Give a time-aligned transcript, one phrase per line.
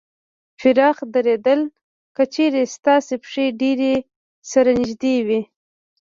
[0.57, 1.61] پراخ درېدل:
[2.15, 3.93] که چېرې ستاسې پښې ډېرې
[4.51, 5.41] سره نږدې وي